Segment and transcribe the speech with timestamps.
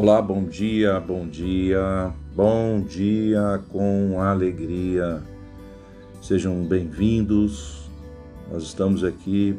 [0.00, 5.20] Olá, bom dia, bom dia, bom dia com alegria.
[6.22, 7.90] Sejam bem-vindos.
[8.48, 9.58] Nós estamos aqui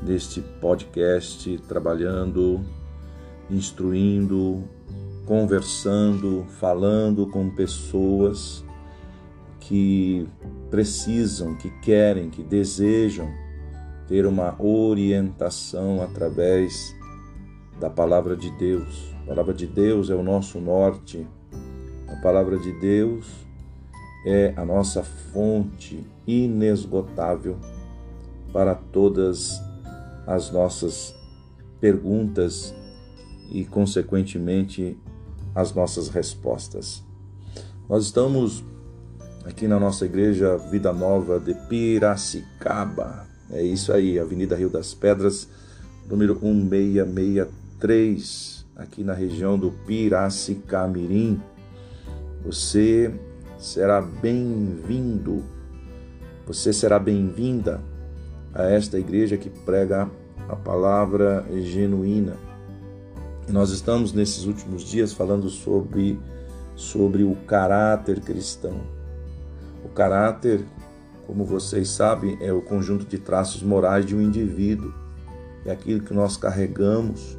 [0.00, 2.64] neste podcast trabalhando,
[3.50, 4.62] instruindo,
[5.26, 8.64] conversando, falando com pessoas
[9.58, 10.24] que
[10.70, 13.28] precisam, que querem, que desejam
[14.06, 16.96] ter uma orientação através
[17.78, 19.14] da palavra de Deus.
[19.22, 21.26] A palavra de Deus é o nosso norte.
[22.08, 23.26] A palavra de Deus
[24.26, 27.56] é a nossa fonte inesgotável
[28.52, 29.60] para todas
[30.26, 31.14] as nossas
[31.80, 32.74] perguntas
[33.50, 34.98] e, consequentemente,
[35.54, 37.04] as nossas respostas.
[37.88, 38.64] Nós estamos
[39.44, 43.26] aqui na nossa igreja Vida Nova de Piracicaba.
[43.50, 45.48] É isso aí, Avenida Rio das Pedras,
[46.06, 47.67] número 1663
[48.74, 51.40] aqui na região do Piracicamirim.
[52.44, 53.14] Você
[53.56, 55.44] será bem-vindo,
[56.44, 57.80] você será bem-vinda
[58.52, 60.10] a esta igreja que prega
[60.48, 62.36] a palavra genuína.
[63.48, 66.18] Nós estamos nesses últimos dias falando sobre,
[66.74, 68.80] sobre o caráter cristão.
[69.84, 70.64] O caráter,
[71.28, 74.92] como vocês sabem, é o conjunto de traços morais de um indivíduo.
[75.64, 77.38] É aquilo que nós carregamos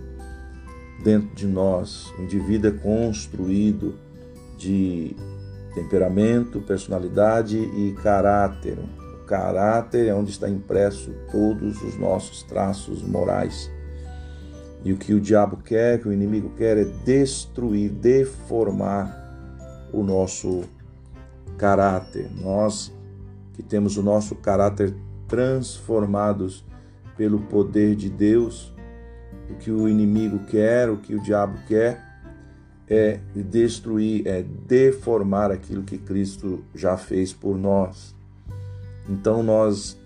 [1.03, 2.11] dentro de nós.
[2.17, 3.95] O indivíduo é construído
[4.57, 5.15] de
[5.73, 8.77] temperamento, personalidade e caráter.
[8.77, 13.71] O caráter é onde está impresso todos os nossos traços morais.
[14.83, 19.17] E o que o diabo quer, que o inimigo quer, é destruir, deformar
[19.91, 20.63] o nosso
[21.57, 22.29] caráter.
[22.41, 22.91] Nós
[23.53, 24.95] que temos o nosso caráter
[25.27, 26.65] transformados
[27.17, 28.73] pelo poder de Deus,
[29.49, 32.07] o que o inimigo quer, o que o diabo quer,
[32.87, 38.15] é destruir, é deformar aquilo que Cristo já fez por nós.
[39.07, 39.97] Então nós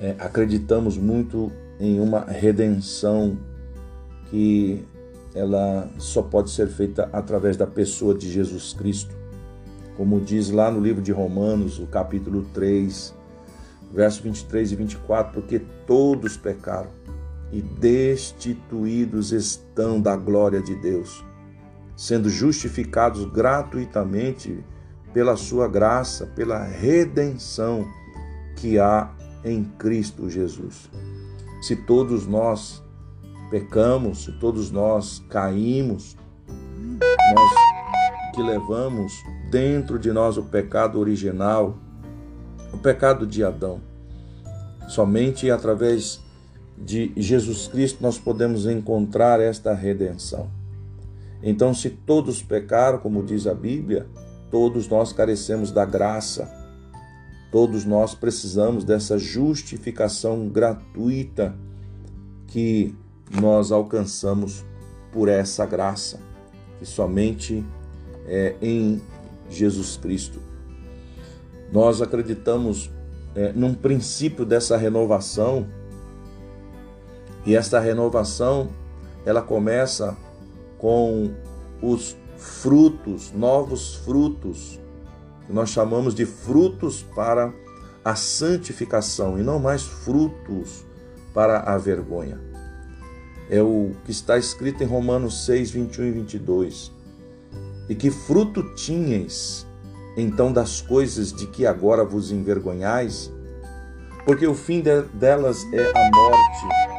[0.00, 3.36] é, acreditamos muito em uma redenção
[4.30, 4.84] que
[5.34, 9.14] ela só pode ser feita através da pessoa de Jesus Cristo.
[9.96, 13.14] Como diz lá no livro de Romanos, o capítulo 3,
[13.92, 16.90] verso 23 e 24, porque todos pecaram
[17.52, 21.24] e destituídos estão da glória de Deus,
[21.96, 24.64] sendo justificados gratuitamente
[25.12, 27.86] pela sua graça, pela redenção
[28.56, 29.10] que há
[29.44, 30.90] em Cristo Jesus.
[31.62, 32.82] Se todos nós
[33.50, 36.16] pecamos, se todos nós caímos,
[37.34, 37.66] nós
[38.34, 39.12] que levamos
[39.50, 41.78] dentro de nós o pecado original,
[42.72, 43.80] o pecado de Adão,
[44.88, 46.25] somente através
[46.78, 50.50] de Jesus Cristo nós podemos encontrar esta redenção.
[51.42, 54.06] Então, se todos pecaram, como diz a Bíblia,
[54.50, 56.50] todos nós carecemos da graça,
[57.50, 61.54] todos nós precisamos dessa justificação gratuita
[62.46, 62.94] que
[63.40, 64.64] nós alcançamos
[65.12, 66.20] por essa graça,
[66.78, 67.64] que somente
[68.26, 69.00] é em
[69.48, 70.40] Jesus Cristo.
[71.72, 72.90] Nós acreditamos
[73.34, 75.66] é, num princípio dessa renovação
[77.46, 78.68] e esta renovação,
[79.24, 80.16] ela começa
[80.78, 81.30] com
[81.80, 84.80] os frutos, novos frutos,
[85.46, 87.52] que nós chamamos de frutos para
[88.04, 90.84] a santificação e não mais frutos
[91.32, 92.40] para a vergonha.
[93.48, 96.92] É o que está escrito em Romanos 6, 21 e 22.
[97.88, 99.64] E que fruto tinhas
[100.16, 103.32] então das coisas de que agora vos envergonhais?
[104.24, 106.95] Porque o fim delas é a morte.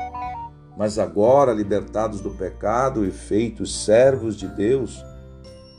[0.78, 5.04] Mas agora, libertados do pecado e feitos servos de Deus,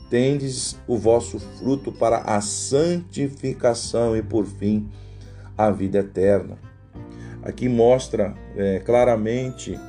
[0.09, 4.89] tendes o vosso fruto para a santificação e, por fim,
[5.57, 6.57] a vida eterna.
[7.41, 9.79] Aqui mostra é, claramente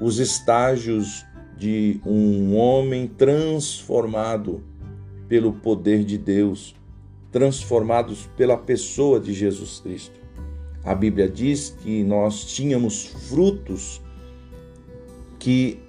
[0.00, 1.24] os estágios
[1.56, 4.62] de um homem transformado
[5.28, 6.74] pelo poder de Deus,
[7.30, 10.20] transformados pela pessoa de Jesus Cristo.
[10.84, 14.02] A Bíblia diz que nós tínhamos frutos
[15.42, 15.82] que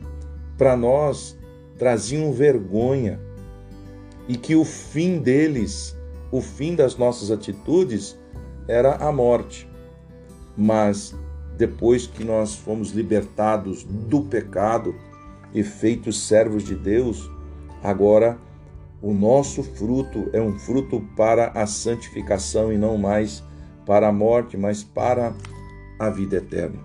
[0.58, 1.38] para nós
[1.78, 3.20] traziam vergonha
[4.28, 5.96] e que o fim deles,
[6.32, 8.18] o fim das nossas atitudes,
[8.68, 9.70] era a morte.
[10.58, 11.16] Mas
[11.56, 14.96] depois que nós fomos libertados do pecado
[15.54, 17.30] e feitos servos de Deus,
[17.84, 18.40] agora
[19.04, 23.44] o nosso fruto é um fruto para a santificação e não mais
[23.86, 25.32] para a morte, mas para
[26.00, 26.80] a vida eterna.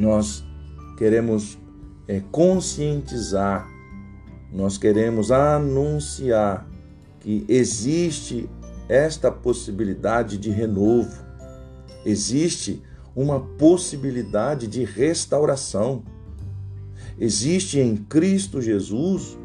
[0.00, 0.50] Nós
[0.96, 1.58] queremos
[2.06, 3.72] é, conscientizar
[4.52, 6.68] nós queremos anunciar
[7.20, 8.50] que existe
[8.86, 11.24] esta possibilidade de renovo,
[12.04, 12.82] existe
[13.16, 16.02] uma possibilidade de restauração.
[17.18, 19.38] Existe em Cristo Jesus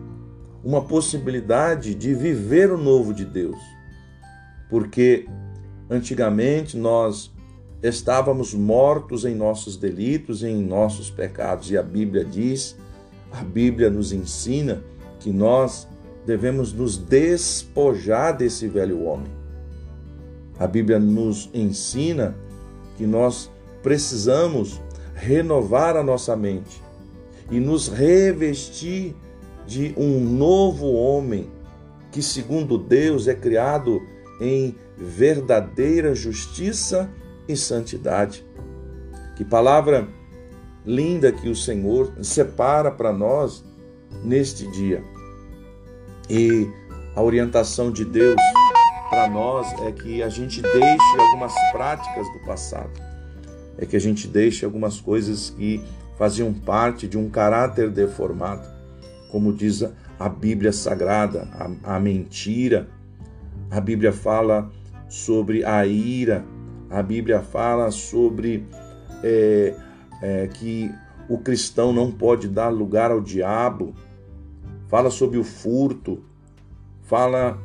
[0.64, 3.60] uma possibilidade de viver o novo de Deus.
[4.70, 5.26] Porque
[5.90, 7.34] antigamente nós
[7.82, 12.76] estávamos mortos em nossos delitos e em nossos pecados, e a Bíblia diz,
[13.32, 14.84] a Bíblia nos ensina
[15.20, 15.88] que nós
[16.26, 19.32] devemos nos despojar desse velho homem.
[20.60, 22.36] A Bíblia nos ensina
[22.98, 23.50] que nós
[23.84, 24.82] precisamos
[25.14, 26.82] renovar a nossa mente
[27.52, 29.16] e nos revestir
[29.66, 31.50] de um novo homem
[32.12, 34.02] que, segundo Deus, é criado
[34.42, 37.10] em verdadeira justiça
[37.48, 38.46] e santidade.
[39.36, 40.08] Que palavra
[40.86, 43.64] linda que o Senhor separa para nós
[44.24, 45.04] neste dia.
[46.30, 46.70] E
[47.16, 48.40] a orientação de Deus
[49.10, 52.92] para nós é que a gente deixe algumas práticas do passado,
[53.78, 55.84] é que a gente deixe algumas coisas que
[56.18, 58.68] faziam parte de um caráter deformado,
[59.32, 59.84] como diz
[60.20, 61.48] a Bíblia Sagrada,
[61.84, 62.90] a, a mentira.
[63.70, 64.72] A Bíblia fala
[65.10, 66.44] sobre a ira,
[66.90, 68.66] a Bíblia fala sobre
[69.24, 69.76] é,
[70.22, 70.92] é, que
[71.30, 73.94] o cristão não pode dar lugar ao diabo,
[74.88, 76.24] fala sobre o furto,
[77.04, 77.58] fala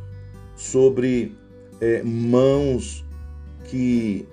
[0.57, 1.37] sobre
[1.81, 3.05] é, mãos
[3.65, 4.27] que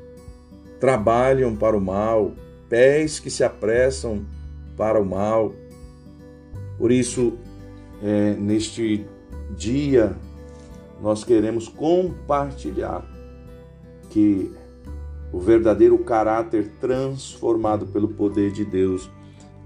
[0.80, 2.34] trabalham para o mal,
[2.68, 4.26] pés que se apressam
[4.76, 5.54] para o mal.
[6.78, 7.34] Por isso,
[8.02, 9.06] é, neste
[9.56, 10.16] dia,
[11.02, 13.06] nós queremos compartilhar
[14.10, 14.52] que
[15.32, 19.10] o verdadeiro caráter transformado pelo poder de Deus,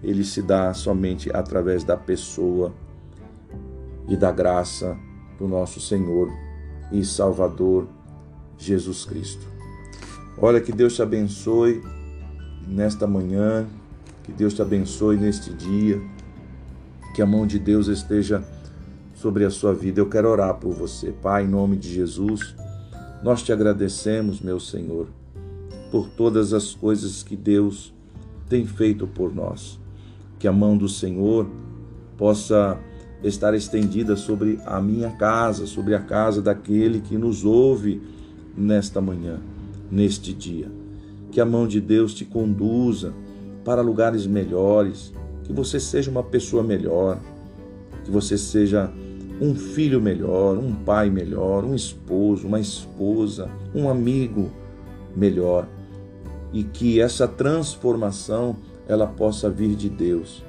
[0.01, 2.73] ele se dá somente através da pessoa
[4.07, 4.97] e da graça
[5.39, 6.29] do nosso Senhor
[6.91, 7.87] e Salvador
[8.57, 9.47] Jesus Cristo.
[10.37, 11.81] Olha que Deus te abençoe
[12.67, 13.65] nesta manhã,
[14.23, 16.01] que Deus te abençoe neste dia,
[17.15, 18.43] que a mão de Deus esteja
[19.15, 20.01] sobre a sua vida.
[20.01, 22.55] Eu quero orar por você, Pai, em nome de Jesus.
[23.23, 25.07] Nós te agradecemos, meu Senhor
[25.93, 27.93] por todas as coisas que Deus
[28.49, 29.79] tem feito por nós.
[30.39, 31.47] Que a mão do Senhor
[32.17, 32.79] possa
[33.23, 38.01] estar estendida sobre a minha casa, sobre a casa daquele que nos ouve
[38.57, 39.39] nesta manhã,
[39.91, 40.65] neste dia.
[41.29, 43.13] Que a mão de Deus te conduza
[43.63, 45.13] para lugares melhores,
[45.43, 47.19] que você seja uma pessoa melhor,
[48.03, 48.91] que você seja
[49.39, 54.49] um filho melhor, um pai melhor, um esposo, uma esposa, um amigo
[55.15, 55.67] melhor
[56.53, 58.55] e que essa transformação
[58.87, 60.43] ela possa vir de Deus.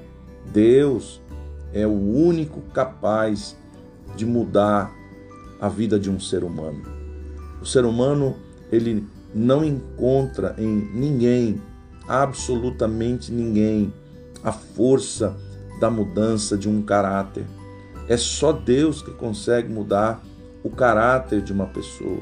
[0.52, 1.20] Deus
[1.72, 3.56] é o único capaz
[4.14, 4.94] de mudar
[5.60, 6.82] a vida de um ser humano.
[7.60, 8.36] O ser humano,
[8.70, 9.04] ele
[9.34, 11.60] não encontra em ninguém,
[12.06, 13.92] absolutamente ninguém,
[14.42, 15.34] a força
[15.80, 17.46] da mudança de um caráter.
[18.08, 20.22] É só Deus que consegue mudar
[20.62, 22.20] o caráter de uma pessoa.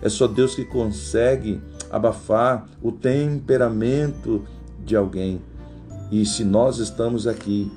[0.00, 4.44] É só Deus que consegue abafar o temperamento
[4.84, 5.40] de alguém.
[6.10, 7.70] E se nós estamos aqui,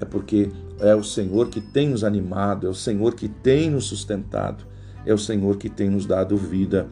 [0.00, 0.50] é porque
[0.80, 4.64] é o Senhor que tem nos animado, é o Senhor que tem nos sustentado,
[5.04, 6.88] é o Senhor que tem nos dado vida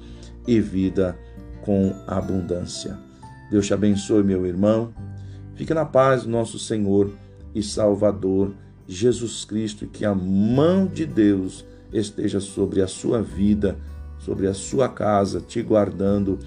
[0.46, 1.16] e vida
[1.62, 2.98] com abundância.
[3.50, 4.92] Deus te abençoe, meu irmão.
[5.54, 7.12] Fique na paz do nosso Senhor
[7.54, 8.52] e Salvador
[8.86, 13.76] Jesus Cristo e que a mão de Deus esteja sobre a sua vida,
[14.18, 16.38] sobre a sua casa, te guardando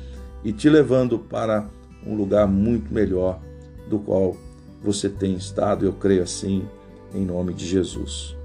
[0.44, 1.68] e te levando para
[2.06, 3.40] um lugar muito melhor
[3.90, 4.36] do qual
[4.82, 6.68] você tem estado, eu creio assim,
[7.14, 8.36] em nome de Jesus.